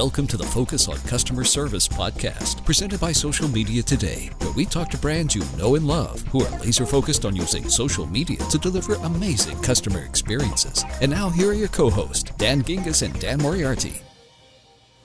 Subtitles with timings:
[0.00, 4.64] Welcome to the Focus on Customer Service podcast, presented by Social Media Today, where we
[4.64, 8.38] talk to brands you know and love who are laser focused on using social media
[8.48, 10.86] to deliver amazing customer experiences.
[11.02, 14.00] And now, here are your co hosts, Dan Gingiss and Dan Moriarty.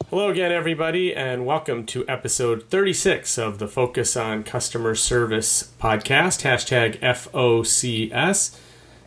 [0.10, 6.44] Hello again, everybody, and welcome to episode 36 of the Focus on Customer Service podcast,
[6.44, 8.58] hashtag FOCS.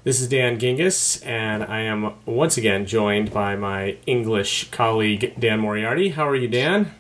[0.09, 5.61] This is Dan Gingiss, and I am once again joined by my English colleague Dan
[5.61, 6.09] Moriarty.
[6.09, 6.93] How are you, Dan?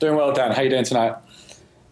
[0.00, 0.50] Doing well, Dan.
[0.50, 1.14] How you doing tonight?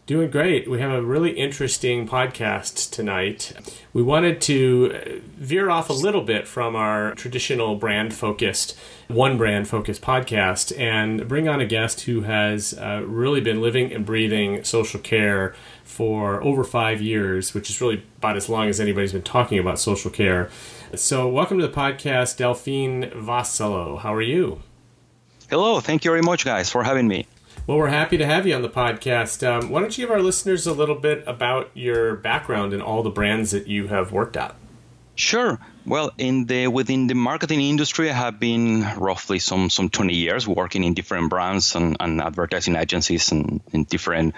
[0.06, 0.68] Doing great.
[0.68, 3.52] We have a really interesting podcast tonight.
[3.92, 9.68] We wanted to veer off a little bit from our traditional brand focused, one brand
[9.68, 14.64] focused podcast and bring on a guest who has uh, really been living and breathing
[14.64, 15.54] social care
[15.88, 19.80] for over five years, which is really about as long as anybody's been talking about
[19.80, 20.51] social care.
[20.95, 23.98] So, welcome to the podcast, Delphine Vassallo.
[23.98, 24.61] How are you?
[25.48, 25.80] Hello.
[25.80, 27.27] Thank you very much, guys, for having me.
[27.66, 29.47] Well, we're happy to have you on the podcast.
[29.47, 33.02] Um, why don't you give our listeners a little bit about your background and all
[33.02, 34.55] the brands that you have worked at?
[35.14, 35.58] Sure.
[35.89, 40.47] Well, in the within the marketing industry, I have been roughly some some 20 years
[40.47, 44.34] working in different brands and, and advertising agencies and in different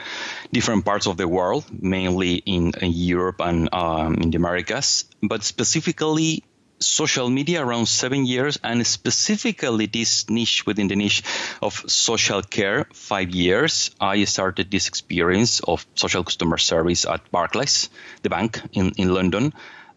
[0.52, 5.06] different parts of the world, mainly in, in Europe and um, in the Americas.
[5.24, 6.44] But specifically,
[6.78, 11.24] social media around seven years, and specifically this niche within the niche
[11.60, 13.90] of social care, five years.
[14.00, 17.90] I started this experience of social customer service at Barclays,
[18.22, 19.52] the bank in, in London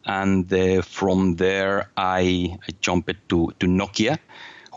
[0.05, 4.19] and uh, from there I, I, jumped to, to Nokia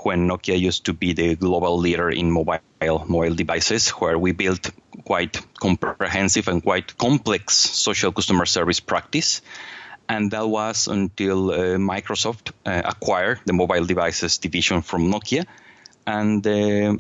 [0.03, 4.71] when Nokia used to be the global leader in mobile mobile devices, where we built
[5.05, 9.43] quite comprehensive and quite complex social customer service practice.
[10.09, 15.45] And that was until uh, Microsoft uh, acquired the mobile devices division from Nokia.
[16.07, 16.95] And uh,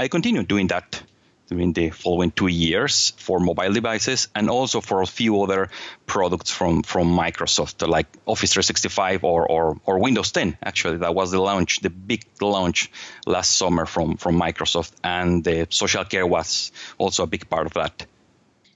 [0.00, 1.00] I continued doing that
[1.48, 5.70] during the following two years for mobile devices and also for a few other
[6.06, 10.58] products from, from Microsoft, like Office 365 or, or, or Windows 10.
[10.62, 12.90] Actually, that was the launch, the big launch
[13.26, 17.74] last summer from, from Microsoft, and the social care was also a big part of
[17.74, 18.06] that.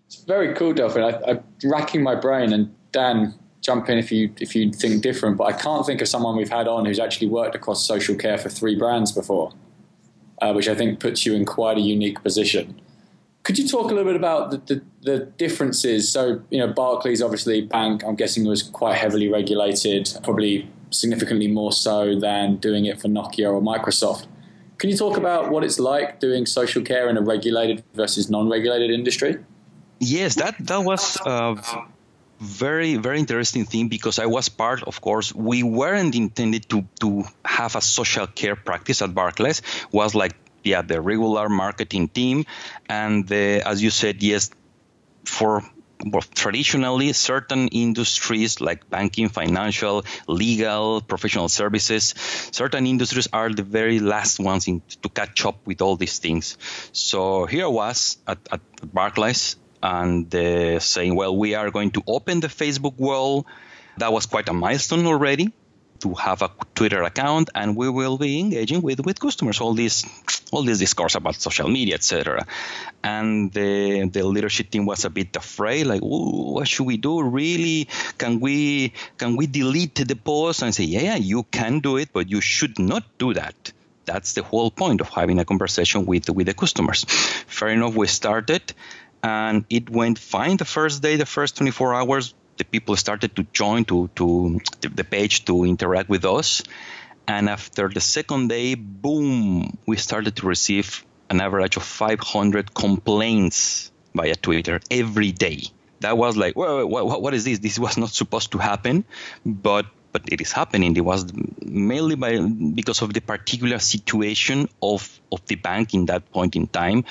[0.06, 1.05] It's very cool, Delphine.
[1.05, 5.38] I, I'm racking my brain, and Dan, jump in if you if you think different.
[5.38, 8.37] But I can't think of someone we've had on who's actually worked across social care
[8.37, 9.55] for three brands before
[10.42, 12.80] uh, which I think puts you in quite a unique position.
[13.44, 16.10] Could you talk a little bit about the, the, the, differences?
[16.10, 21.72] So, you know, Barclays, obviously, bank, I'm guessing was quite heavily regulated, probably significantly more
[21.72, 24.26] so than doing it for Nokia or Microsoft.
[24.78, 28.91] Can you talk about what it's like doing social care in a regulated versus non-regulated
[28.91, 29.36] industry?
[30.00, 31.54] Yes, that that was uh,
[32.42, 37.25] very very interesting thing because I was part, of course, we weren't intended to to
[37.44, 39.62] have a social care practice at Barclays.
[39.92, 42.44] Was like yeah the regular marketing team,
[42.88, 44.50] and the, as you said, yes,
[45.25, 45.62] for
[46.04, 52.14] well, traditionally certain industries like banking, financial, legal, professional services,
[52.50, 56.58] certain industries are the very last ones in, to catch up with all these things.
[56.91, 58.60] So here I was at, at
[58.92, 63.47] Barclays and uh, saying, well, we are going to open the Facebook wall.
[63.98, 65.53] That was quite a milestone already
[66.03, 69.60] to have a Twitter account, and we will be engaging with, with customers.
[69.60, 70.04] All this,
[70.50, 72.47] all this discourse about social media, etc.
[73.03, 77.22] And the the leadership team was a bit afraid, like, what should we do?
[77.22, 77.88] Really,
[78.19, 82.28] can we can we delete the post and say, yeah, you can do it, but
[82.28, 83.72] you should not do that.
[84.04, 87.04] That's the whole point of having a conversation with with the customers.
[87.47, 88.75] Fair enough, we started
[89.22, 92.34] and it went fine the first day, the first 24 hours.
[92.56, 96.62] The people started to join to, to the page to interact with us.
[97.27, 103.91] And after the second day, boom, we started to receive an average of 500 complaints
[104.15, 105.62] via Twitter every day.
[106.00, 107.61] That was like, what, what is this?
[107.61, 109.05] This was not supposed to happen,
[109.47, 110.97] but but it is happening.
[110.97, 111.33] It was
[111.65, 116.67] mainly by because of the particular situation of of the bank in that point in
[116.67, 117.05] time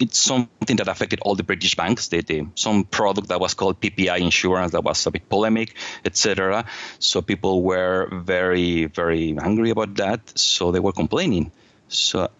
[0.00, 2.08] it's something that affected all the British banks.
[2.08, 5.74] They, they, some product that was called PPI insurance that was a bit polemic,
[6.04, 6.64] etc.
[6.98, 10.36] So people were very, very angry about that.
[10.38, 11.52] So they were complaining.
[11.88, 12.30] So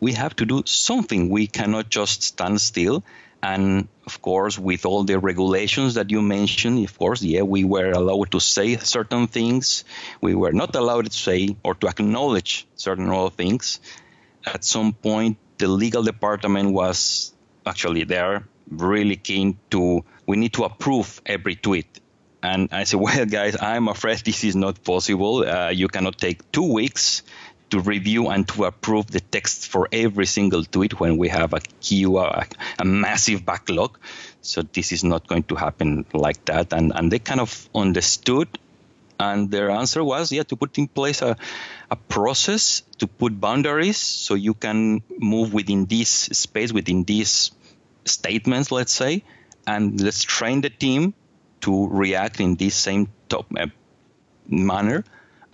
[0.00, 1.28] we have to do something.
[1.28, 3.04] We cannot just stand still.
[3.44, 7.90] And of course, with all the regulations that you mentioned, of course, yeah, we were
[7.90, 9.84] allowed to say certain things.
[10.22, 13.80] We were not allowed to say or to acknowledge certain other things.
[14.46, 17.34] At some point, the legal department was
[17.66, 22.00] actually there, really keen to, we need to approve every tweet.
[22.42, 25.46] And I said, well, guys, I'm afraid this is not possible.
[25.46, 27.22] Uh, you cannot take two weeks
[27.70, 31.60] to review and to approve the text for every single tweet when we have a
[31.80, 32.46] queue, a,
[32.78, 33.98] a massive backlog.
[34.42, 36.72] So this is not going to happen like that.
[36.72, 38.48] And, and they kind of understood
[39.18, 41.36] and their answer was yeah to put in place a,
[41.90, 47.52] a process to put boundaries so you can move within this space within these
[48.04, 49.22] statements let's say
[49.66, 51.14] and let's train the team
[51.60, 53.66] to react in this same top uh,
[54.48, 55.04] manner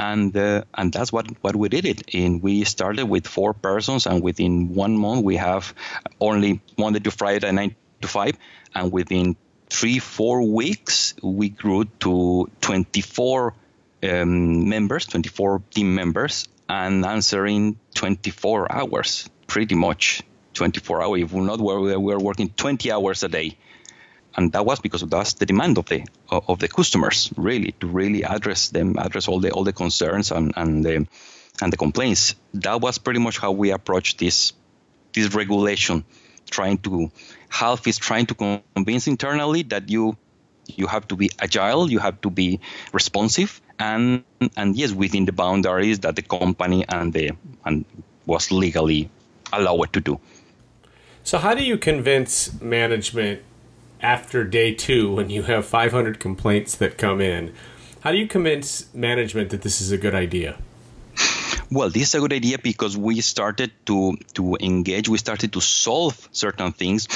[0.00, 2.40] and uh, and that's what what we did it in.
[2.40, 5.74] We started with four persons and within one month we have
[6.20, 8.36] only monday to friday nine to five.
[8.74, 9.36] And within
[9.68, 13.54] three four weeks we grew to 24
[14.02, 20.22] um, members 24 team members and answering 24 hours pretty much
[20.54, 23.58] 24 hours if we're not we were working 20 hours a day
[24.36, 28.22] and that was because that's the demand of the of the customers really to really
[28.22, 31.06] address them address all the all the concerns and and the
[31.62, 32.34] and the complaints.
[32.54, 34.52] That was pretty much how we approached this
[35.12, 36.04] this regulation
[36.50, 37.10] trying to
[37.48, 38.34] half is trying to
[38.74, 40.16] convince internally that you
[40.66, 42.60] you have to be agile you have to be
[42.92, 44.22] responsive and
[44.56, 47.32] and yes within the boundaries that the company and the
[47.64, 47.84] and
[48.26, 49.10] was legally
[49.52, 50.20] allowed to do.
[51.24, 53.42] So how do you convince management
[54.02, 57.54] after day two, when you have 500 complaints that come in,
[58.00, 60.56] how do you convince management that this is a good idea?
[61.72, 65.08] Well, this is a good idea because we started to to engage.
[65.08, 67.06] We started to solve certain things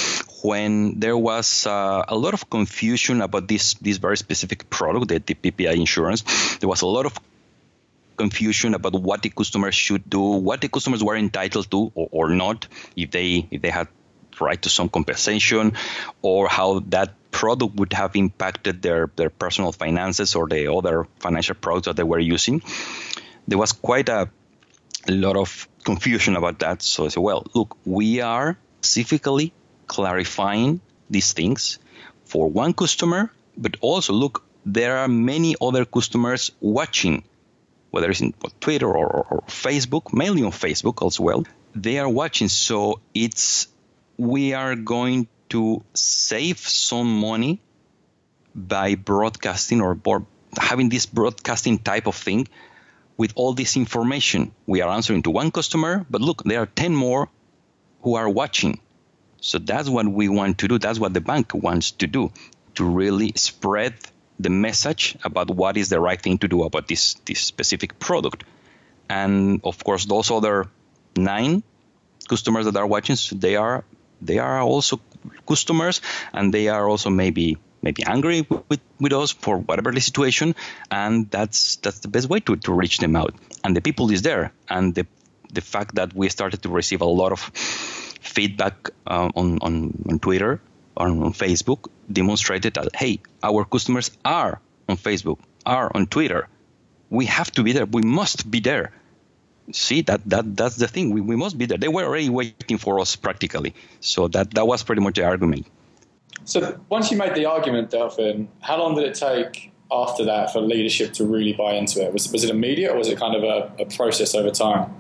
[0.45, 5.19] when there was uh, a lot of confusion about this this very specific product, the,
[5.19, 6.23] the PPI insurance.
[6.59, 7.19] There was a lot of
[8.17, 12.29] confusion about what the customers should do, what the customers were entitled to or, or
[12.29, 13.89] not, if they if they had
[14.41, 15.73] right to some compensation
[16.23, 21.55] or how that product would have impacted their, their personal finances or the other financial
[21.55, 22.63] products that they were using.
[23.49, 24.31] There was quite a,
[25.09, 26.81] lot of confusion about that.
[26.83, 29.53] So I said, well, look, we are specifically
[29.87, 31.79] clarifying these things
[32.25, 37.23] for one customer, but also look, there are many other customers watching,
[37.91, 41.45] whether it's in Twitter or, or, or Facebook, mainly on Facebook as well.
[41.75, 43.69] They are watching, so it's
[44.17, 47.61] we are going to save some money
[48.55, 49.99] by broadcasting or
[50.57, 52.47] having this broadcasting type of thing
[53.17, 54.53] with all this information.
[54.67, 57.29] We are answering to one customer, but look, there are 10 more
[58.03, 58.81] who are watching.
[59.41, 60.79] So that's what we want to do.
[60.79, 62.33] That's what the bank wants to do
[62.77, 63.95] to really spread
[64.39, 68.45] the message about what is the right thing to do about this, this specific product.
[69.09, 70.69] And of course, those other
[71.17, 71.63] nine
[72.29, 73.85] customers that are watching, they are
[74.27, 75.01] they are also
[75.47, 76.01] customers
[76.33, 80.55] and they are also maybe maybe angry with, with us for whatever the situation
[80.91, 83.35] and that's that's the best way to, to reach them out.
[83.63, 85.07] And the people is there and the
[85.53, 90.19] the fact that we started to receive a lot of feedback uh, on, on, on
[90.19, 90.61] twitter
[90.97, 96.49] or on facebook demonstrated that hey our customers are on facebook are on twitter.
[97.11, 97.87] We have to be there.
[97.87, 98.93] We must be there
[99.73, 101.11] see that that that's the thing.
[101.11, 101.79] We, we must be there.
[101.79, 103.75] They were already waiting for us practically.
[104.01, 105.67] So that that was pretty much the argument.
[106.45, 110.61] So once you made the argument Delphine how long did it take after that for
[110.61, 112.13] leadership to really buy into it?
[112.13, 114.93] Was, was it immediate or was it kind of a, a process over time?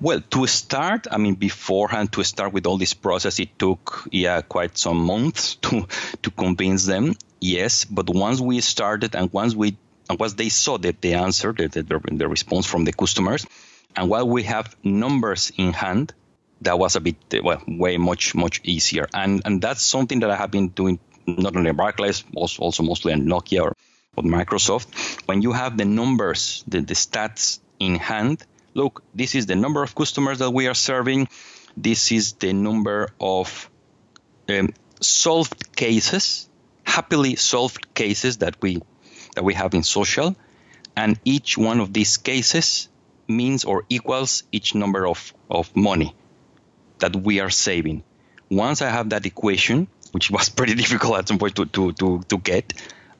[0.00, 4.42] Well, to start, I mean, beforehand, to start with all this process, it took, yeah,
[4.42, 5.86] quite some months to
[6.22, 7.14] to convince them.
[7.40, 9.76] Yes, but once we started and once we
[10.10, 13.46] and once they saw that the answer, the, the, the response from the customers,
[13.96, 16.14] and while we have numbers in hand,
[16.60, 19.08] that was a bit well, way much much easier.
[19.14, 22.82] And and that's something that I have been doing not only at Barclays, also, also
[22.82, 23.76] mostly at Nokia or,
[24.16, 24.86] or Microsoft.
[25.26, 29.82] When you have the numbers, the, the stats in hand, look, this is the number
[29.82, 31.28] of customers that we are serving.
[31.76, 33.68] This is the number of
[34.48, 36.48] um, solved cases,
[36.84, 38.80] happily solved cases that we
[39.34, 40.34] that we have in social,
[40.96, 42.88] and each one of these cases
[43.28, 46.14] means or equals each number of, of money
[46.98, 48.02] that we are saving.
[48.50, 52.22] Once I have that equation, which was pretty difficult at some point to, to, to,
[52.28, 52.72] to get,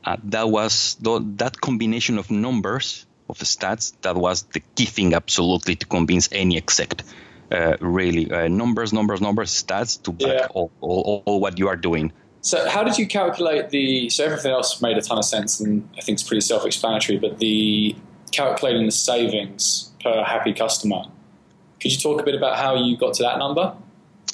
[0.04, 5.14] uh, that was the, that combination of numbers, of stats, that was the key thing
[5.14, 7.02] absolutely to convince any exec.
[7.50, 10.46] Uh, really, uh, numbers, numbers, numbers, stats to back yeah.
[10.50, 12.12] all, all, all what you are doing.
[12.40, 14.10] So, how did you calculate the?
[14.10, 17.18] So everything else made a ton of sense, and I think it's pretty self-explanatory.
[17.18, 17.96] But the
[18.30, 21.04] calculating the savings per happy customer.
[21.80, 23.74] Could you talk a bit about how you got to that number?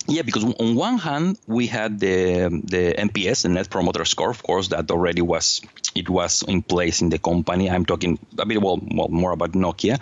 [0.07, 4.43] yeah, because on one hand we had the the NPS, the Net Promoter Score, of
[4.43, 5.63] course, that already was
[5.95, 7.71] it was in place in the company.
[7.71, 10.01] I'm talking a bit well, well more about Nokia.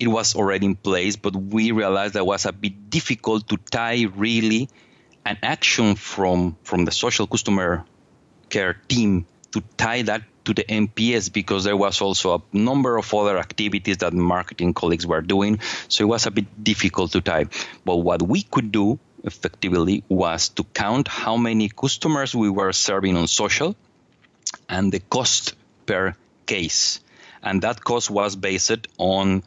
[0.00, 4.06] It was already in place, but we realized that was a bit difficult to tie
[4.16, 4.70] really
[5.26, 7.84] an action from from the social customer
[8.48, 13.12] care team to tie that to the NPS because there was also a number of
[13.14, 15.60] other activities that marketing colleagues were doing.
[15.88, 17.46] So it was a bit difficult to tie.
[17.84, 23.16] But what we could do effectively was to count how many customers we were serving
[23.16, 23.76] on social
[24.68, 25.54] and the cost
[25.86, 26.14] per
[26.46, 27.00] case.
[27.42, 29.42] And that cost was based on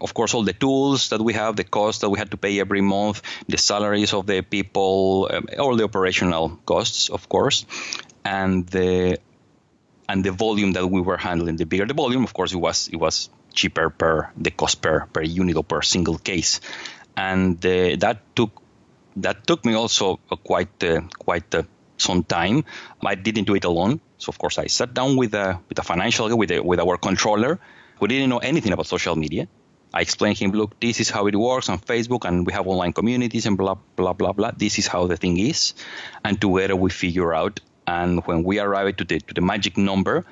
[0.00, 2.60] of course, all the tools that we have, the cost that we had to pay
[2.60, 7.64] every month, the salaries of the people, um, all the operational costs, of course,
[8.24, 9.18] and the
[10.08, 11.56] and the volume that we were handling.
[11.56, 15.06] The bigger the volume, of course, it was it was cheaper per the cost per
[15.12, 16.60] per unit or per single case,
[17.16, 18.62] and uh, that took
[19.16, 21.62] that took me also quite uh, quite uh,
[21.96, 22.64] some time.
[23.04, 25.82] I didn't do it alone, so of course I sat down with a with a
[25.82, 27.58] financial with a, with our controller
[27.98, 29.48] who didn't know anything about social media.
[29.94, 32.92] I explained him, look, this is how it works on Facebook, and we have online
[32.92, 34.50] communities and blah blah blah blah.
[34.54, 35.72] This is how the thing is,
[36.22, 40.24] and together we figure out and when we arrived to the to the magic number,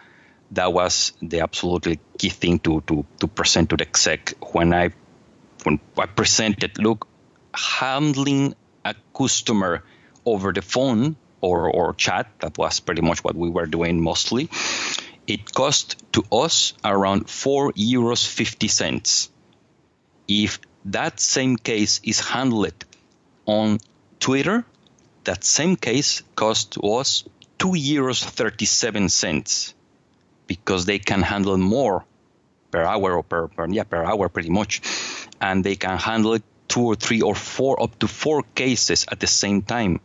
[0.50, 4.90] that was the absolutely key thing to to to present to the exec when I
[5.62, 6.78] when I presented.
[6.78, 7.06] Look,
[7.54, 9.84] handling a customer
[10.26, 14.50] over the phone or or chat that was pretty much what we were doing mostly.
[15.26, 19.30] It cost to us around four euros fifty cents.
[20.28, 22.84] If that same case is handled
[23.46, 23.78] on
[24.20, 24.64] Twitter,
[25.24, 27.24] that same case cost us
[27.64, 29.74] two euros 37 cents
[30.46, 32.04] because they can handle more
[32.70, 34.82] per hour or per, per yeah per hour pretty much.
[35.40, 36.36] And they can handle
[36.68, 40.00] two or three or four up to four cases at the same time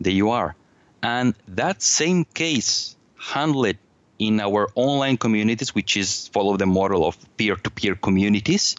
[0.00, 0.56] there you are.
[1.02, 3.76] And that same case handled
[4.18, 8.74] in our online communities which is follow the model of peer-to-peer communities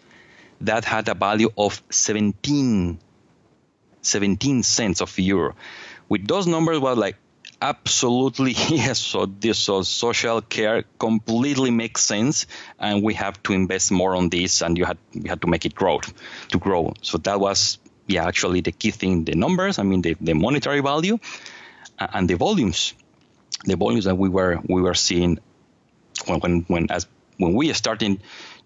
[0.61, 2.97] that had a value of 17
[4.01, 5.53] 17 cents of euro.
[6.09, 7.17] With those numbers was like
[7.61, 12.45] absolutely yes so this so social care completely makes sense
[12.79, 15.65] and we have to invest more on this and you had we had to make
[15.65, 15.99] it grow
[16.49, 16.93] to grow.
[17.01, 20.81] So that was yeah actually the key thing the numbers i mean the, the monetary
[20.81, 21.19] value
[21.99, 22.93] and the volumes.
[23.65, 25.39] The volumes that we were we were seeing
[26.25, 28.21] when when, when as when we started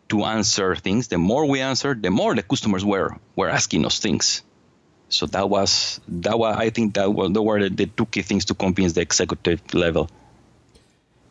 [0.09, 3.99] to answer things the more we answered the more the customers were were asking us
[3.99, 4.43] things
[5.11, 8.45] so that was that was I think that was the were the, two key things
[8.45, 10.09] to convince the executive level.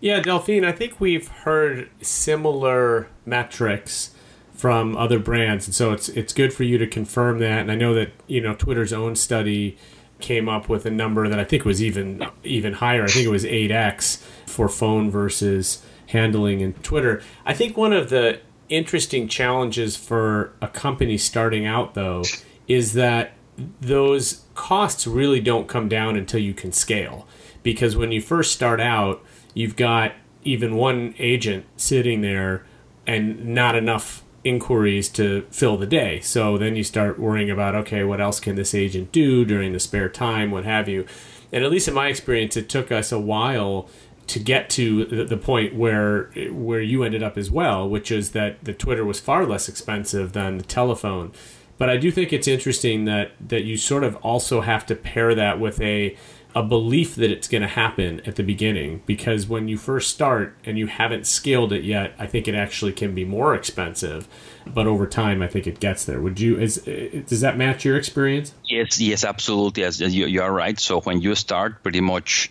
[0.00, 4.14] Yeah, Delphine, I think we've heard similar metrics
[4.54, 7.60] from other brands, and so it's it's good for you to confirm that.
[7.60, 9.76] And I know that you know Twitter's own study
[10.20, 13.04] came up with a number that I think was even even higher.
[13.04, 17.22] I think it was eight x for phone versus handling in Twitter.
[17.44, 22.22] I think one of the interesting challenges for a company starting out though
[22.68, 23.32] is that
[23.80, 27.26] those costs really don't come down until you can scale.
[27.62, 29.22] Because when you first start out,
[29.54, 30.12] you've got
[30.42, 32.64] even one agent sitting there
[33.06, 36.20] and not enough inquiries to fill the day.
[36.20, 39.80] So then you start worrying about okay, what else can this agent do during the
[39.80, 41.06] spare time, what have you.
[41.52, 43.88] And at least in my experience, it took us a while
[44.28, 48.64] to get to the point where where you ended up as well, which is that
[48.64, 51.32] the Twitter was far less expensive than the telephone.
[51.80, 55.34] But I do think it's interesting that that you sort of also have to pair
[55.34, 56.14] that with a
[56.54, 60.54] a belief that it's going to happen at the beginning because when you first start
[60.62, 64.28] and you haven't scaled it yet, I think it actually can be more expensive.
[64.66, 66.20] But over time, I think it gets there.
[66.20, 66.82] Would you is
[67.26, 68.52] does that match your experience?
[68.66, 69.82] Yes, yes, absolutely.
[69.82, 70.78] Yes, you, you are right.
[70.78, 72.50] So when you start, pretty much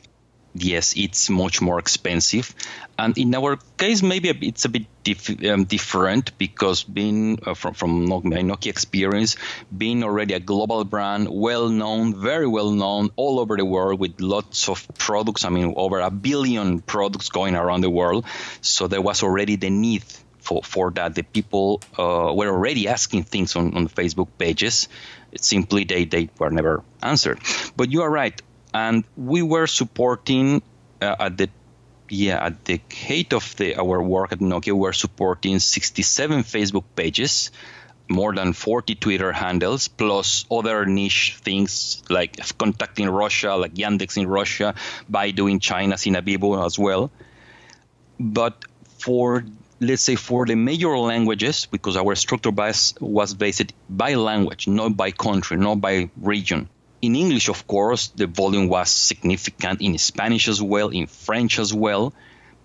[0.54, 2.54] yes, it's much more expensive.
[2.98, 7.74] And in our case, maybe it's a bit dif- um, different because being uh, from,
[7.74, 9.38] from my Nokia experience,
[9.76, 14.20] being already a global brand, well known, very well known all over the world with
[14.20, 15.46] lots of products.
[15.46, 18.26] I mean, over a billion products going around the world.
[18.62, 20.04] So there was already the need
[20.40, 21.16] for, for that.
[21.16, 24.90] The people uh, were already asking things on, on Facebook pages.
[25.32, 27.40] It's simply they, they were never answered.
[27.78, 28.42] But you are right
[28.74, 30.62] and we were supporting
[31.02, 31.50] uh, at the
[32.10, 36.86] yeah at the height of the our work at Nokia we were supporting 67 Facebook
[36.96, 37.52] pages
[38.10, 44.28] more than 40 Twitter handles, plus other niche things like VKontakte Russia, like Yandex in
[44.28, 44.74] Russia,
[45.10, 47.12] Baidu in China, Sina Weibo as well.
[48.20, 48.66] But
[48.98, 49.46] for
[49.80, 54.98] let's say for the major languages, because our structure base was based by language, not
[54.98, 56.68] by country, not by region,
[57.02, 61.74] in English, of course, the volume was significant in Spanish as well, in French as
[61.74, 62.14] well.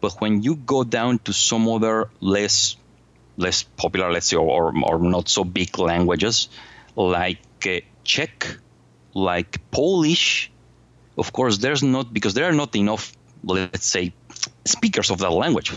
[0.01, 2.77] But when you go down to some other less
[3.37, 6.49] less popular, let's say, or, or not so big languages
[6.95, 8.59] like uh, Czech,
[9.13, 10.51] like Polish,
[11.17, 13.13] of course, there's not because there are not enough,
[13.45, 14.13] let's say,
[14.65, 15.73] speakers of that language.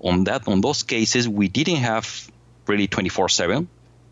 [0.00, 2.30] On that, on those cases, we didn't have
[2.66, 3.66] really 24/7.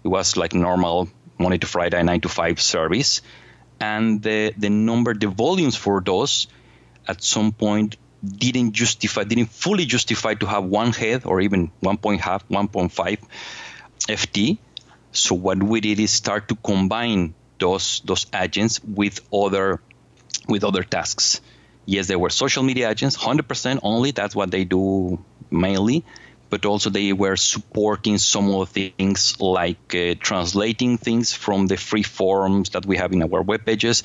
[0.04, 3.22] It was like normal Monday to Friday, nine to five service,
[3.80, 6.46] and the the number, the volumes for those,
[7.06, 12.20] at some point didn't justify, didn't fully justify to have one head or even 1.5,
[12.20, 13.18] 1.5
[14.08, 14.58] FT.
[15.12, 19.80] So what we did is start to combine those those agents with other
[20.48, 21.40] with other tasks.
[21.86, 24.10] Yes, they were social media agents, 100% only.
[24.10, 26.04] That's what they do mainly.
[26.50, 31.76] But also they were supporting some of the things like uh, translating things from the
[31.76, 34.02] free forms that we have in our web pages,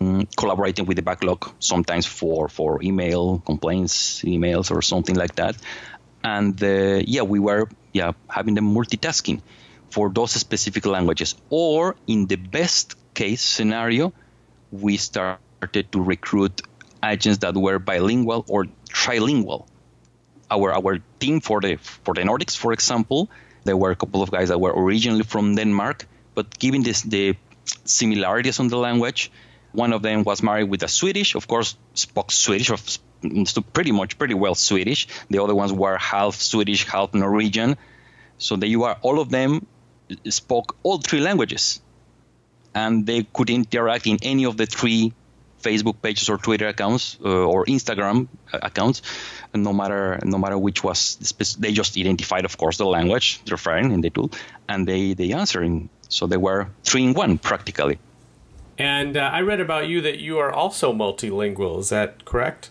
[0.00, 5.56] um, collaborating with the backlog sometimes for, for email complaints, emails or something like that.
[6.22, 9.40] And uh, yeah, we were yeah having the multitasking
[9.90, 11.34] for those specific languages.
[11.50, 14.12] Or in the best case scenario,
[14.70, 16.60] we started to recruit
[17.02, 19.66] agents that were bilingual or trilingual.
[20.50, 23.30] Our our team for the for the Nordics, for example,
[23.64, 27.36] there were a couple of guys that were originally from Denmark, but given this the
[27.84, 29.30] similarities on the language,
[29.72, 32.78] one of them was married with a Swedish, of course, spoke Swedish, or
[33.72, 35.06] pretty much pretty well Swedish.
[35.28, 37.76] The other ones were half Swedish, half Norwegian.
[38.38, 38.96] So there you are.
[39.02, 39.66] All of them
[40.28, 41.80] spoke all three languages,
[42.74, 45.12] and they could interact in any of the three
[45.62, 49.02] Facebook pages or Twitter accounts uh, or Instagram accounts,
[49.54, 51.16] no matter no matter which was
[51.58, 54.30] they just identified, of course, the language they're referring in the tool,
[54.68, 55.88] and they they answering.
[56.08, 57.98] So they were three in one practically.
[58.78, 61.80] And uh, I read about you that you are also multilingual.
[61.80, 62.70] Is that correct?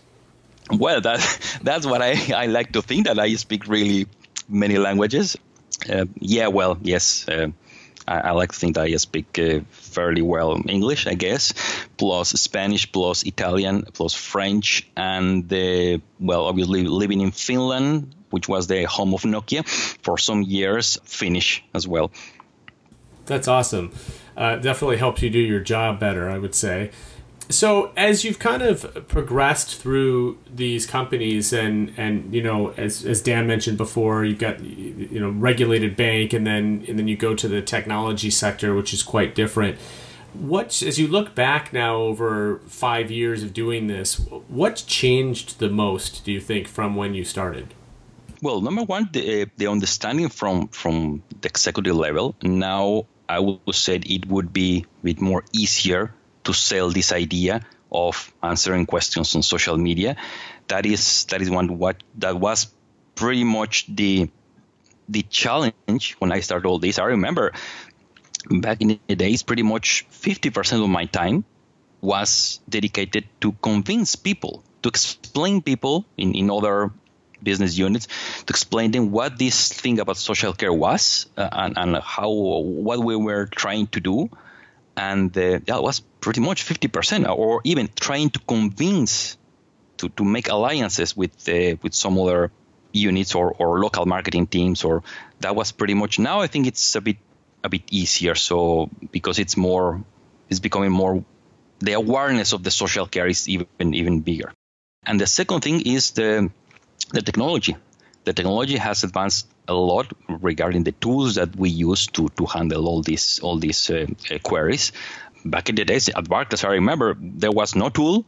[0.70, 1.20] Well, that
[1.62, 4.06] that's what I, I like to think that I speak really
[4.48, 5.36] many languages.
[5.88, 7.28] Uh, yeah, well, yes.
[7.28, 7.48] Uh,
[8.10, 11.54] I, I, like to think that I speak uh, fairly well English, I guess,
[11.96, 18.66] plus Spanish, plus Italian, plus French, and uh, well, obviously living in Finland, which was
[18.66, 19.64] the home of Nokia
[20.02, 22.10] for some years, Finnish as well.
[23.26, 23.92] That's awesome.
[24.36, 26.90] Uh, definitely helps you do your job better, I would say.
[27.50, 33.20] So as you've kind of progressed through these companies, and and you know, as as
[33.20, 37.34] Dan mentioned before, you've got you know regulated bank, and then and then you go
[37.34, 39.78] to the technology sector, which is quite different.
[40.32, 45.68] What as you look back now over five years of doing this, what's changed the
[45.68, 46.24] most?
[46.24, 47.74] Do you think from when you started?
[48.42, 52.36] Well, number one, the, eh, the understanding from from the executive level.
[52.42, 57.60] Now, I would say it would be a bit more easier to sell this idea
[57.92, 60.16] of answering questions on social media.
[60.68, 62.68] That is that is one what that was
[63.14, 64.30] pretty much the
[65.08, 66.98] the challenge when I started all this.
[66.98, 67.52] I remember
[68.48, 71.44] back in the days, pretty much 50% of my time
[72.00, 76.90] was dedicated to convince people, to explain people in, in other
[77.42, 78.06] business units,
[78.46, 83.00] to explain them what this thing about social care was uh, and, and how what
[83.00, 84.30] we were trying to do
[85.08, 89.38] and uh, that was pretty much 50% or even trying to convince
[89.98, 92.50] to, to make alliances with uh, with some other
[92.92, 95.02] units or, or local marketing teams or
[95.40, 97.18] that was pretty much now i think it's a bit
[97.62, 98.34] a bit easier.
[98.34, 100.02] So because it's more
[100.48, 101.24] it's becoming more
[101.78, 104.52] the awareness of the social care is even even bigger.
[105.04, 106.50] And the second thing is the
[107.10, 107.76] the technology.
[108.24, 112.88] The technology has advanced a lot regarding the tools that we use to, to handle
[112.88, 114.92] all these all these uh, uh, queries.
[115.44, 118.26] Back in the days at Barclays, I remember there was no tool.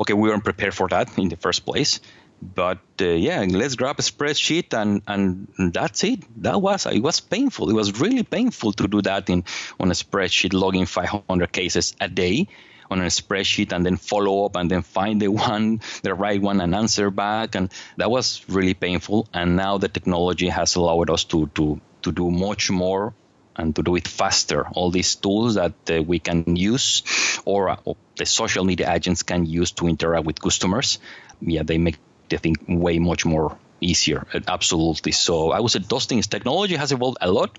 [0.00, 2.00] Okay, we weren't prepared for that in the first place.
[2.42, 6.24] But uh, yeah, let's grab a spreadsheet and, and that's it.
[6.42, 7.70] That was it was painful.
[7.70, 9.44] It was really painful to do that in
[9.78, 12.48] on a spreadsheet, logging 500 cases a day
[12.90, 16.60] on a spreadsheet and then follow up and then find the one, the right one,
[16.60, 17.54] and answer back.
[17.54, 19.28] And that was really painful.
[19.32, 23.14] And now the technology has allowed us to to to do much more
[23.56, 24.66] and to do it faster.
[24.68, 27.02] All these tools that uh, we can use,
[27.44, 30.98] or, uh, or, the social media agents can use to interact with customers,
[31.40, 34.26] yeah, they make the thing way much more easier.
[34.46, 35.12] Absolutely.
[35.12, 36.26] So I would say those things.
[36.26, 37.58] Technology has evolved a lot,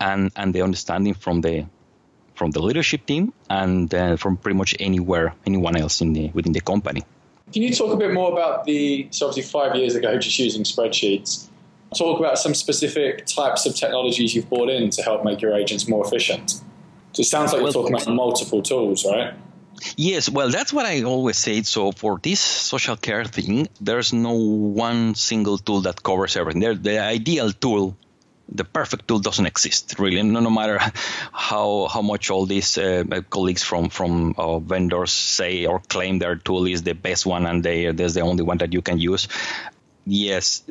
[0.00, 1.66] and and the understanding from the
[2.38, 6.52] from the leadership team and uh, from pretty much anywhere, anyone else in the, within
[6.52, 7.02] the company.
[7.52, 10.62] Can you talk a bit more about the, so obviously five years ago, just using
[10.64, 11.48] spreadsheets,
[11.96, 15.88] talk about some specific types of technologies you've brought in to help make your agents
[15.88, 16.62] more efficient?
[17.12, 19.34] So it sounds like well, you're talking about multiple tools, right?
[19.96, 21.62] Yes, well, that's what I always say.
[21.62, 26.60] So for this social care thing, there's no one single tool that covers everything.
[26.60, 27.96] There, the ideal tool,
[28.50, 30.22] the perfect tool, doesn't exist really.
[30.22, 30.78] No, no matter
[31.32, 36.36] how how much all these uh, colleagues from from uh, vendors say or claim their
[36.36, 39.28] tool is the best one and they there's the only one that you can use.
[40.04, 40.64] Yes,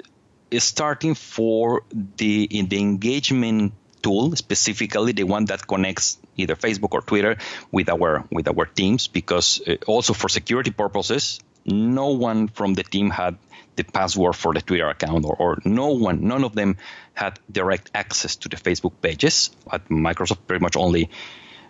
[0.57, 1.83] starting for
[2.17, 7.37] the in the engagement tool specifically the one that connects either Facebook or Twitter
[7.71, 12.83] with our with our teams because uh, also for security purposes no one from the
[12.83, 13.37] team had
[13.77, 16.75] the password for the Twitter account or, or no one none of them
[17.13, 21.09] had direct access to the Facebook pages at Microsoft pretty much only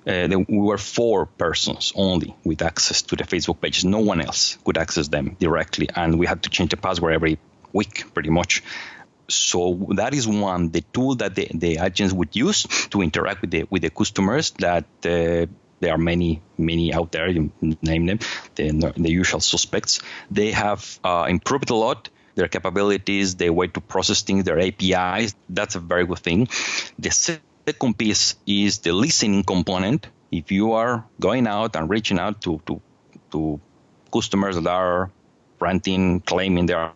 [0.08, 3.84] uh, we were four persons only with access to the Facebook pages.
[3.84, 7.38] No one else could access them directly, and we had to change the password every
[7.74, 8.64] week, pretty much
[9.30, 13.52] so that is one the tool that the, the agents would use to interact with
[13.52, 15.46] the with the customers that uh,
[15.80, 18.20] there are many many out there you name them.
[18.56, 20.02] The, the usual suspects.
[20.32, 22.10] They have uh, improved a lot.
[22.36, 26.48] Their capabilities their way to process things their apis that's a very good thing.
[27.00, 30.08] The second piece is the listening component.
[30.32, 32.82] If you are going out and reaching out to to,
[33.32, 33.60] to
[34.14, 35.12] customers that are
[35.60, 36.94] ranting claiming they are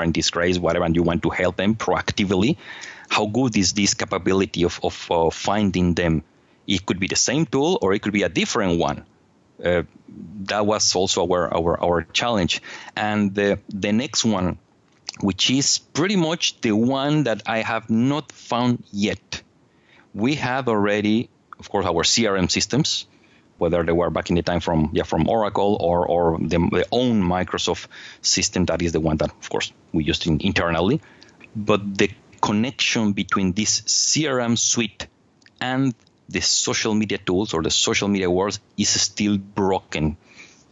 [0.00, 2.56] in disgrace, whatever, and you want to help them proactively,
[3.08, 6.22] how good is this capability of, of uh, finding them?
[6.66, 9.04] It could be the same tool or it could be a different one.
[9.62, 9.82] Uh,
[10.46, 12.60] that was also our, our, our challenge.
[12.96, 14.58] And the, the next one,
[15.20, 19.42] which is pretty much the one that I have not found yet.
[20.12, 23.06] We have already, of course, our CRM systems,
[23.58, 26.86] whether they were back in the time from yeah from Oracle or or the, the
[26.90, 27.86] own Microsoft
[28.20, 31.00] system that is the one that of course we used in, internally,
[31.54, 35.06] but the connection between this CRM suite
[35.60, 35.94] and
[36.28, 40.16] the social media tools or the social media world is still broken.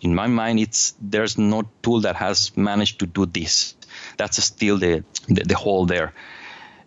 [0.00, 3.74] In my mind, it's there's no tool that has managed to do this.
[4.16, 6.12] That's still the the, the hole there.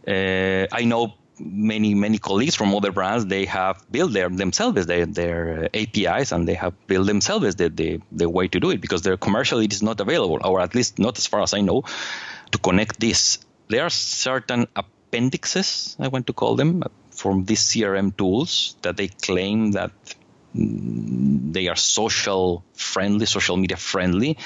[0.07, 5.05] Uh, I know many many colleagues from other brands they have built their themselves their,
[5.05, 9.01] their APIs and they have built themselves the, the, the way to do it because
[9.01, 11.83] their commercially it is not available or at least not as far as I know
[12.51, 13.39] to connect this.
[13.67, 16.83] There are certain appendixes I want to call them
[17.15, 19.91] from these CRM tools that they claim that
[20.53, 24.37] they are social friendly, social media friendly,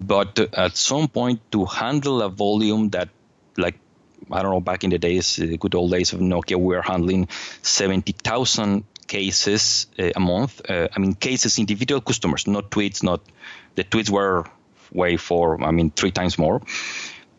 [0.00, 3.08] but at some point to handle a volume that
[3.56, 3.78] like
[4.30, 6.82] I don't know, back in the days, the good old days of Nokia, we were
[6.82, 7.28] handling
[7.62, 10.68] 70,000 cases uh, a month.
[10.68, 13.20] Uh, I mean, cases, individual customers, not tweets, not
[13.76, 14.44] the tweets were
[14.92, 16.62] way for, I mean, three times more.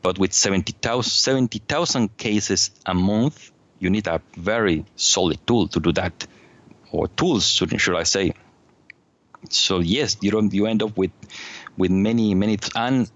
[0.01, 5.91] But with 70,000 70, cases a month, you need a very solid tool to do
[5.93, 6.27] that,
[6.91, 8.33] or tools, should I say.
[9.49, 11.11] So yes, you don't you end up with
[11.77, 13.09] with many many and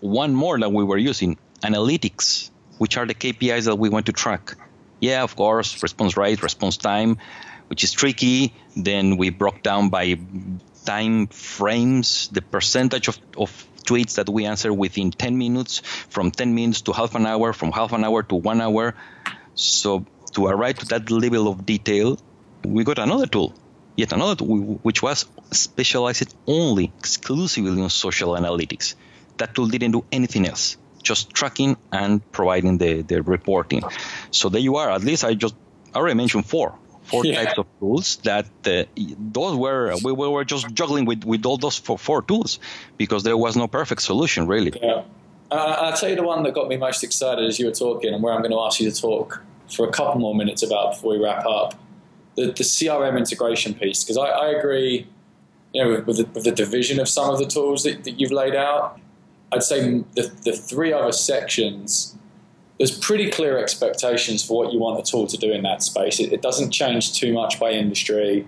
[0.00, 4.12] one more that we were using analytics which are the KPIs that we want to
[4.12, 4.54] track.
[5.00, 7.18] Yeah, of course, response rate, response time,
[7.68, 8.54] which is tricky.
[8.76, 10.18] Then we broke down by
[10.84, 16.54] time frames, the percentage of, of tweets that we answer within 10 minutes, from 10
[16.54, 18.94] minutes to half an hour, from half an hour to one hour.
[19.56, 22.18] So to arrive to that level of detail,
[22.64, 23.52] we got another tool,
[23.96, 28.94] yet another tool, which was specialized only exclusively on social analytics.
[29.38, 33.82] That tool didn't do anything else just tracking and providing the, the reporting.
[34.32, 34.90] So there you are.
[34.90, 35.54] At least I just
[35.94, 37.44] I already mentioned four four yeah.
[37.44, 38.82] types of tools that uh,
[39.36, 42.58] those were we, we, were just juggling with, with all those four, four tools
[42.96, 44.72] because there was no perfect solution really.
[44.82, 45.02] Yeah.
[45.50, 48.12] Uh, I'll tell you the one that got me most excited as you were talking
[48.12, 50.94] and where I'm going to ask you to talk for a couple more minutes about
[50.94, 51.74] before we wrap up.
[52.36, 55.06] The, the CRM integration piece, because I, I, agree
[55.72, 58.20] you know, with, with, the, with, the, division of some of the tools that, that
[58.20, 59.00] you've laid out.
[59.52, 62.16] I'd say the, the three other sections,
[62.78, 66.20] there's pretty clear expectations for what you want a tool to do in that space.
[66.20, 68.46] It, it doesn't change too much by industry,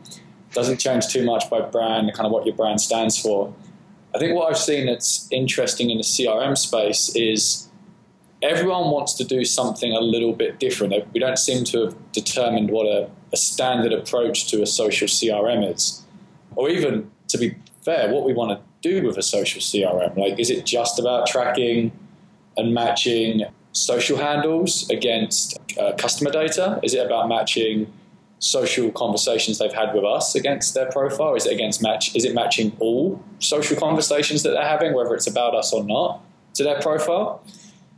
[0.52, 3.54] doesn't change too much by brand, kind of what your brand stands for.
[4.18, 7.68] I think what I've seen that's interesting in the CRM space is
[8.42, 10.92] everyone wants to do something a little bit different.
[11.12, 15.72] We don't seem to have determined what a, a standard approach to a social CRM
[15.72, 16.04] is,
[16.56, 20.16] or even to be fair, what we want to do with a social CRM?
[20.16, 21.92] Like, is it just about tracking
[22.56, 26.80] and matching social handles against uh, customer data?
[26.82, 27.92] Is it about matching
[28.38, 31.34] social conversations they've had with us against their profile?
[31.34, 32.14] Is it against match?
[32.14, 36.20] Is it matching all social conversations that they're having, whether it's about us or not,
[36.54, 37.42] to their profile?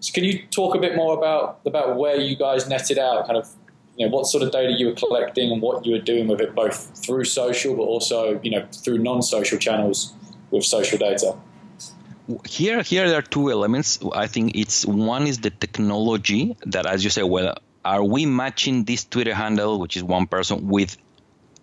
[0.00, 3.38] So, can you talk a bit more about about where you guys netted out, kind
[3.38, 3.48] of
[3.96, 6.40] you know, what sort of data you were collecting and what you were doing with
[6.40, 10.14] it, both through social but also you know through non-social channels
[10.50, 11.37] with social data.
[12.48, 13.98] Here, here there are two elements.
[14.14, 18.85] I think it's one is the technology that, as you say, well, are we matching
[18.85, 20.97] this Twitter handle, which is one person, with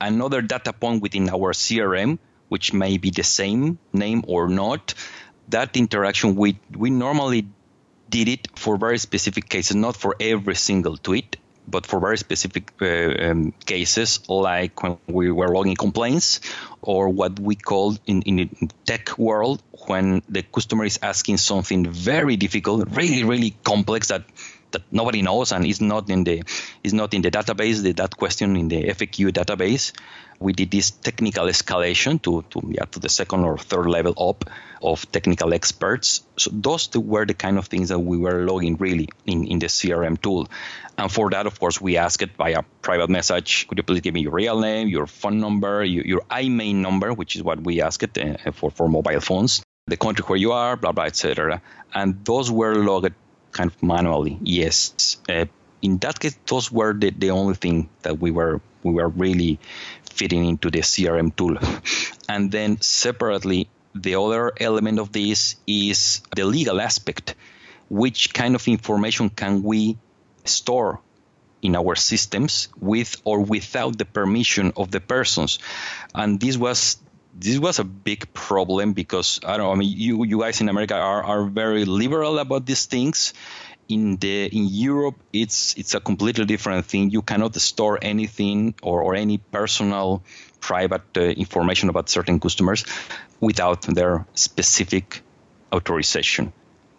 [0.01, 4.93] another data point within our CRM, which may be the same name or not?
[5.49, 7.47] That interaction we we normally
[8.09, 12.71] did it for very specific cases, not for every single tweet, but for very specific
[12.81, 16.39] uh, um, cases, like when we were logging complaints,
[16.81, 18.49] or what we call in, in the
[18.85, 24.23] tech world when the customer is asking something very difficult, really, really complex that
[24.71, 26.43] that nobody knows and is not in the
[26.83, 27.81] is not in the database.
[27.81, 29.93] The, that question in the FAQ database,
[30.39, 34.45] we did this technical escalation to to yeah to the second or third level up
[34.81, 36.21] of technical experts.
[36.37, 39.67] So those were the kind of things that we were logging really in in the
[39.67, 40.47] CRM tool.
[40.97, 43.67] And for that, of course, we asked it via private message.
[43.67, 46.21] Could you please give me your real name, your phone number, your, your
[46.73, 50.51] number, which is what we asked uh, for for mobile phones, the country where you
[50.51, 51.61] are, blah blah, etc.
[51.93, 53.13] And those were logged
[53.51, 54.37] kind of manually.
[54.41, 55.17] Yes.
[55.29, 55.45] Uh,
[55.81, 59.59] in that case, those were the, the only thing that we were we were really
[60.09, 61.57] fitting into the CRM tool.
[62.29, 67.35] And then separately, the other element of this is the legal aspect.
[67.89, 69.97] Which kind of information can we
[70.43, 70.99] store
[71.61, 75.59] in our systems with or without the permission of the persons?
[76.13, 76.97] And this was
[77.39, 79.71] this was a big problem because I don't.
[79.71, 83.33] I mean, you you guys in America are, are very liberal about these things.
[83.87, 87.11] In the in Europe, it's it's a completely different thing.
[87.11, 90.23] You cannot store anything or, or any personal
[90.59, 92.83] private uh, information about certain customers
[93.39, 95.21] without their specific
[95.71, 96.51] authorization.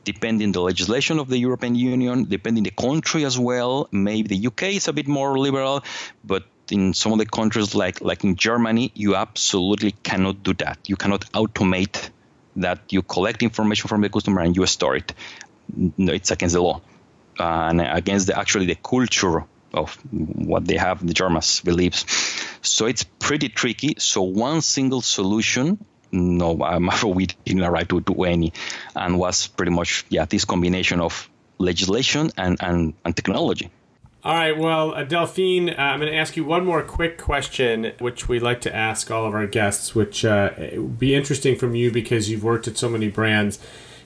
[0.05, 3.88] Depending the legislation of the European Union, depending the country as well.
[3.92, 5.83] Maybe the UK is a bit more liberal,
[6.24, 10.79] but in some of the countries like like in Germany, you absolutely cannot do that.
[10.87, 12.11] You cannot automate
[12.57, 12.81] that.
[12.91, 15.13] You collect information from the customer and you store it.
[15.77, 16.81] No, it's against the law
[17.39, 22.05] and against the actually the culture of what they have the Germans beliefs.
[22.63, 23.95] So it's pretty tricky.
[23.99, 25.85] So one single solution.
[26.11, 28.53] No, um, we didn't arrive to, to any,
[28.97, 31.29] and was pretty much yeah this combination of
[31.59, 33.71] legislation and, and, and technology.
[34.25, 34.57] All right.
[34.59, 38.41] Well, uh, Delphine, uh, I'm going to ask you one more quick question, which we
[38.41, 42.29] like to ask all of our guests, which uh, would be interesting from you because
[42.29, 43.61] you've worked at so many brands.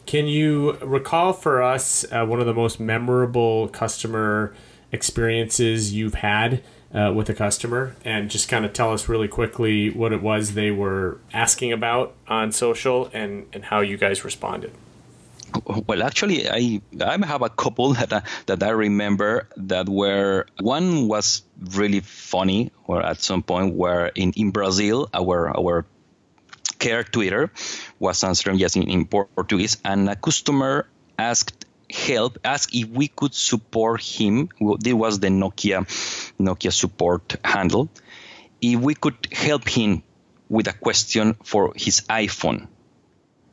[0.04, 4.54] Can you recall for us uh, one of the most memorable customer
[4.90, 9.88] experiences you've had uh, with a customer and just kind of tell us really quickly
[9.88, 14.72] what it was they were asking about on social and, and how you guys responded?
[15.86, 21.08] Well, actually, I I have a couple that I, that I remember that were one
[21.08, 21.42] was
[21.76, 25.84] really funny, or at some point where in, in Brazil, our our
[26.78, 27.50] care Twitter
[27.98, 30.86] was answering yes in, in Portuguese, and a customer
[31.18, 34.48] asked help, asked if we could support him.
[34.60, 35.84] Well, this was the Nokia
[36.40, 37.88] Nokia support handle.
[38.60, 40.02] If we could help him
[40.48, 42.68] with a question for his iPhone.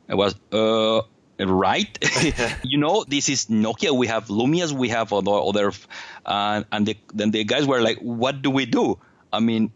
[0.08, 1.02] It was uh
[1.48, 1.98] right?
[2.62, 3.96] you know, this is Nokia.
[3.96, 4.72] We have Lumias.
[4.72, 5.72] We have other, other
[6.26, 8.98] uh, and the, then the guys were like, "What do we do?"
[9.32, 9.72] I mean,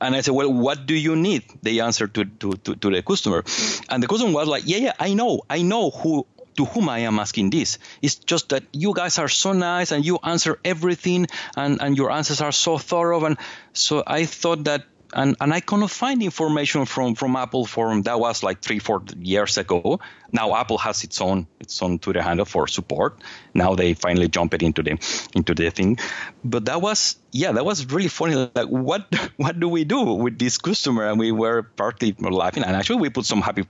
[0.00, 3.02] and I said, "Well, what do you need?" They answered to, to, to, to the
[3.02, 3.44] customer,
[3.88, 6.98] and the customer was like, "Yeah, yeah, I know, I know who." To whom I
[7.08, 7.78] am asking this?
[8.02, 12.10] It's just that you guys are so nice and you answer everything and, and your
[12.10, 13.24] answers are so thorough.
[13.24, 13.38] And
[13.72, 18.18] so I thought that and, and I cannot find information from, from Apple from that
[18.18, 20.00] was like three four years ago.
[20.32, 23.18] Now Apple has its own its own Twitter handle for support.
[23.54, 24.98] Now they finally jump it into the
[25.34, 25.98] into the thing,
[26.44, 28.50] but that was yeah that was really funny.
[28.54, 31.06] Like what what do we do with this customer?
[31.06, 33.66] And we were partly laughing, and actually we put some happy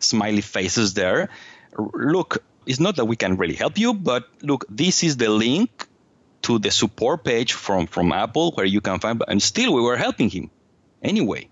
[0.00, 1.28] smiley faces there.
[1.76, 5.86] Look, it's not that we can really help you, but look, this is the link
[6.42, 9.22] to the support page from from Apple where you can find.
[9.28, 10.50] And still, we were helping him
[11.02, 11.48] anyway.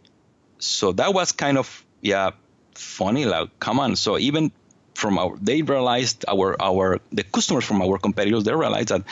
[0.58, 2.30] So that was kind of yeah
[2.74, 3.24] funny.
[3.24, 3.96] Like come on.
[3.96, 4.52] So even
[4.94, 9.02] from our they realized our our the customers from our competitors they realized that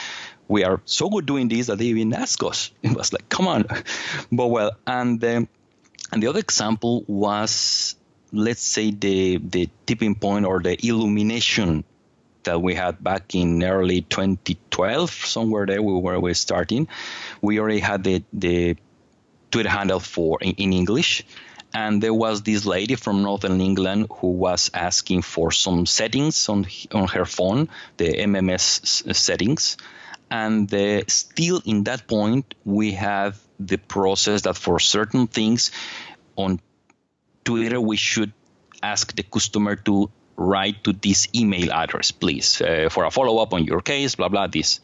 [0.47, 2.71] we are so good doing this that they even ask us.
[2.83, 3.65] It was like come on,
[4.31, 5.47] but well and the,
[6.11, 7.95] and the other example was
[8.31, 11.83] let's say the the tipping point or the illumination
[12.43, 16.87] that we had back in early 2012 somewhere there we were we starting
[17.41, 18.77] we already had the the
[19.51, 21.23] Twitter handle for in, in English.
[21.73, 26.65] And there was this lady from Northern England who was asking for some settings on
[26.93, 29.77] on her phone, the MMS settings,
[30.31, 35.71] And uh, still in that point, we have the process that for certain things
[36.35, 36.59] on
[37.43, 38.33] Twitter, we should
[38.81, 43.53] ask the customer to write to this email address, please, uh, for a follow up
[43.53, 44.79] on your case, blah, blah, this.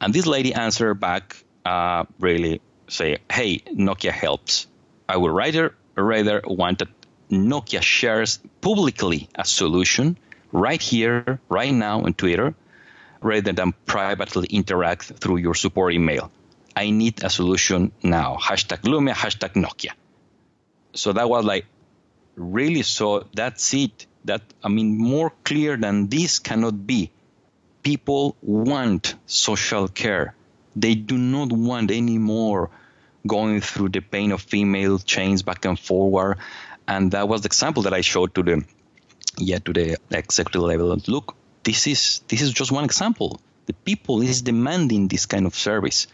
[0.00, 4.66] And this lady answered back, uh, really say, hey, Nokia helps.
[5.08, 6.88] I would rather, rather want that
[7.30, 10.18] Nokia shares publicly a solution
[10.52, 12.54] right here, right now on Twitter,
[13.20, 16.30] rather than privately interact through your support email.
[16.74, 18.36] I need a solution now.
[18.40, 19.92] Hashtag Lumia, hashtag Nokia.
[20.94, 21.66] So that was like
[22.36, 24.06] really so that's it.
[24.24, 27.10] That I mean more clear than this cannot be.
[27.82, 30.34] People want social care.
[30.76, 32.70] They do not want any more
[33.26, 36.38] going through the pain of email chains back and forward.
[36.86, 38.64] And that was the example that I showed to the
[39.36, 40.96] yeah to the executive level.
[41.06, 43.40] Look, this is this is just one example.
[43.66, 46.06] The people is demanding this kind of service.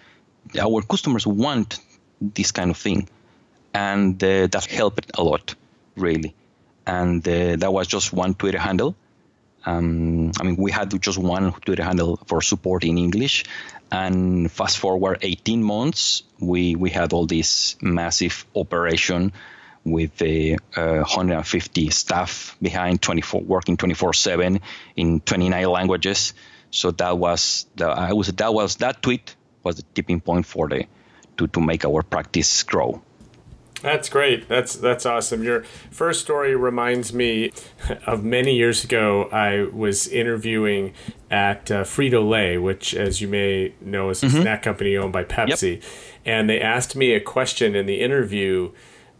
[0.58, 1.78] Our customers want
[2.20, 3.08] this kind of thing,
[3.72, 5.54] and uh, that helped a lot,
[5.96, 6.34] really.
[6.86, 8.94] And uh, that was just one Twitter handle.
[9.66, 13.44] Um, I mean, we had just one Twitter handle for support in English,
[13.90, 19.32] and fast forward 18 months, we we had all this massive operation
[19.84, 24.60] with a uh, 150 staff behind 24 working 24/7
[24.96, 26.34] in 29 languages.
[26.70, 30.68] So that was the I was that was that tweet was the tipping point for
[30.68, 30.86] the
[31.36, 33.02] to to make our practice grow.
[33.84, 34.48] That's great.
[34.48, 35.42] That's that's awesome.
[35.42, 37.52] Your first story reminds me
[38.06, 39.28] of many years ago.
[39.30, 40.94] I was interviewing
[41.30, 44.40] at uh, Frito Lay, which, as you may know, is a mm-hmm.
[44.40, 45.82] snack company owned by Pepsi, yep.
[46.24, 48.72] and they asked me a question in the interview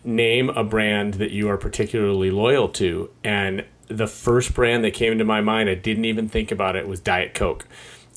[0.03, 3.11] name a brand that you are particularly loyal to.
[3.22, 6.88] And the first brand that came into my mind, I didn't even think about it,
[6.88, 7.66] was Diet Coke.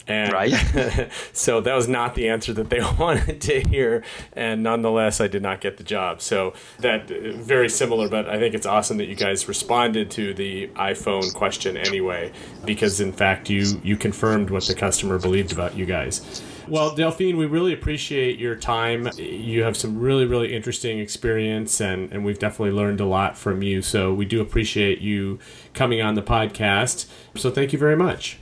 [0.08, 1.10] And right.
[1.34, 4.04] so that was not the answer that they wanted to hear.
[4.34, 6.22] And nonetheless, I did not get the job.
[6.22, 10.34] So that uh, very similar, but I think it's awesome that you guys responded to
[10.34, 12.32] the iPhone question anyway,
[12.66, 16.42] because in fact, you, you confirmed what the customer believed about you guys.
[16.68, 19.10] Well, Delphine, we really appreciate your time.
[19.18, 23.64] You have some really, really interesting experience, and, and we've definitely learned a lot from
[23.64, 23.82] you.
[23.82, 25.40] So we do appreciate you
[25.74, 27.06] coming on the podcast.
[27.38, 28.38] So thank you very much.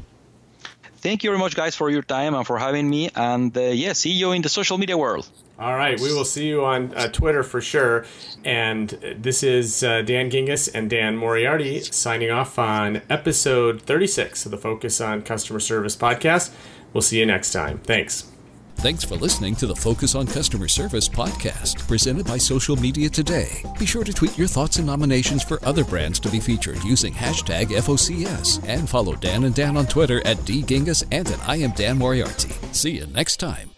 [1.05, 3.11] Thank you very much, guys, for your time and for having me.
[3.15, 5.29] And uh, yeah, see you in the social media world.
[5.59, 8.07] All right, we will see you on uh, Twitter for sure.
[8.43, 14.51] And this is uh, Dan Gingiss and Dan Moriarty signing off on episode 36 of
[14.51, 16.51] the Focus on Customer Service podcast.
[16.91, 17.77] We'll see you next time.
[17.83, 18.31] Thanks.
[18.77, 23.63] Thanks for listening to the Focus on Customer Service podcast presented by Social Media Today.
[23.79, 27.13] Be sure to tweet your thoughts and nominations for other brands to be featured using
[27.13, 31.71] hashtag FOCS and follow Dan and Dan on Twitter at DGingiss and at I am
[31.71, 32.53] Dan Moriarty.
[32.73, 33.74] See you next time.